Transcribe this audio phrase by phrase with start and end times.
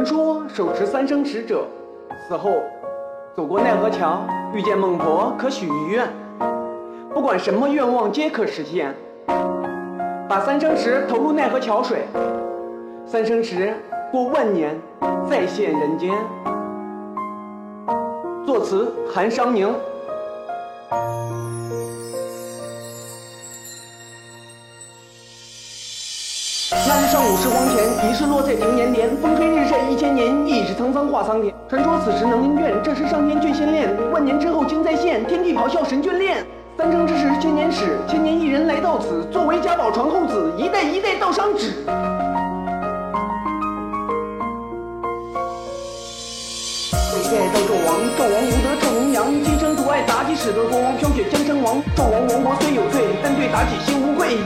[0.00, 1.66] 传说手持三生石者，
[2.26, 2.62] 死后
[3.36, 4.22] 走过奈何桥，
[4.54, 6.08] 遇见孟婆可许一愿，
[7.12, 8.94] 不管什么愿望皆可实现。
[10.26, 12.06] 把三生石投入奈何桥水，
[13.04, 13.74] 三生石
[14.10, 14.74] 过万年
[15.28, 16.14] 再现人间。
[18.46, 19.70] 作词韩商宁。
[26.90, 29.16] 那日上午，时光前，疑是落在庭檐帘。
[29.18, 31.54] 风吹日晒一千年，亦是沧桑化苍天。
[31.68, 33.96] 传说此时能应卷，这是上天眷心恋。
[34.10, 36.44] 万年之后经再现，天地咆哮神眷恋。
[36.76, 41.74] 三生之时千年始，千年一人来到此，作为家宝传后子，一代一代道上旨。
[47.14, 51.80] 历代到纣王，纣王无德纣弘羊，今生独爱妲己，使得国王飘雪江山王。
[51.94, 54.38] 纣王亡国虽有罪，但对妲己心无愧。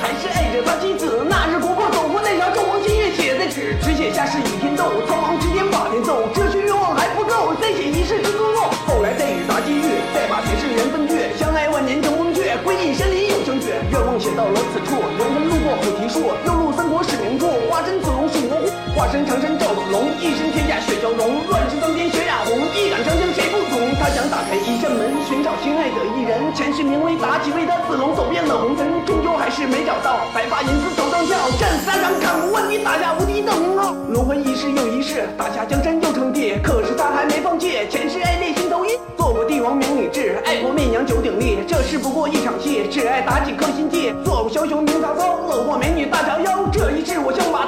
[0.00, 1.24] 还是爱着他妻子。
[1.28, 6.28] 那日国破走过那条，纣王心愿写在纸，只写下是与天斗，苍茫之间把天奏。
[6.34, 8.70] 这些愿望还不够，再写一世之作梦。
[8.86, 13.80] 后来再与妲己遇，再把前世缘分绝，相爱万年成风雀，归隐山林又相绝。
[13.90, 23.94] 愿望写到了此处，缘分路过菩提树，又入三国史名著，化身子龙是魔狐，化身长生赵子龙，一身天下血蛟龙，乱世当天血染红，一杆长枪谁不从？
[23.98, 25.83] 他想打开一扇门，寻找心爱
[26.34, 33.92] 人，前世名为妲己，为他子龙走遍了红尘，终究还是没找到，白发银丝头上翘，战三场砍无万敌，打下无敌的名号。
[34.10, 47.66] 轮回一世又一世，打下江山又称帝，可是他还没放弃，前世爱恋心头一，做过帝王明理智，爱过媚娘九鼎立，这事不过一场戏，只爱妲己刻心计，做过枭雄明曹操，恶过美女大乔腰，这一世我像把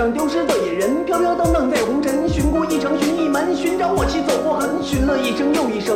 [0.00, 5.94] 像丢失的野人，飘飘荡荡在红尘，寻过一程寻一门，寻找我妻走过痕，寻了一生又一生，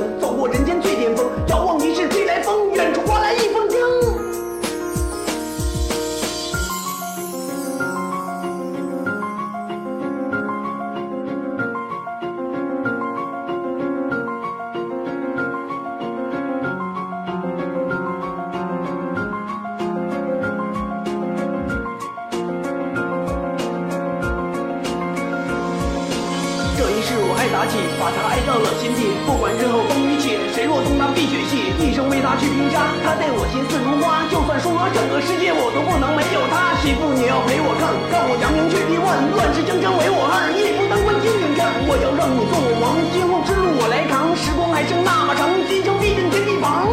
[27.54, 29.06] 打起，把她爱到了心底。
[29.22, 32.82] 不管日后风雨起，谁若同她碧血戏，一生为她去拼杀。
[33.06, 36.74] 她在我心似如花，就算输了整个世界，我都不能没有她。
[36.82, 39.06] 媳妇你要陪我看，看我扬名去地万，
[39.38, 41.70] 乱世江山唯我汉，一夫当关金云战。
[41.86, 44.34] 我要让你做我王，今后之路我来扛。
[44.34, 46.90] 时光还剩那么长，今生必定天地房。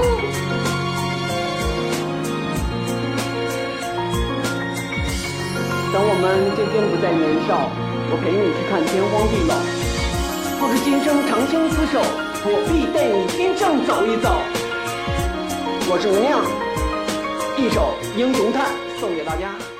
[5.89, 7.65] 等我们渐渐不再年少，
[8.13, 9.57] 我陪你去看天荒地老。
[10.61, 11.99] 若是今生长相厮守，
[12.45, 14.29] 我必带你天上走一走。
[15.89, 16.45] 我是吴亮，
[17.57, 18.67] 一首《英雄叹》
[18.99, 19.70] 送给大家。